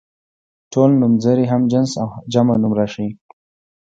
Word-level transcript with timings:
ټول 0.71 0.89
نومځري 1.01 1.45
هم 1.51 1.61
جنس 1.71 1.91
او 2.01 2.07
جمع 2.33 2.55
نوم 2.61 2.73
راښيي. 2.79 3.09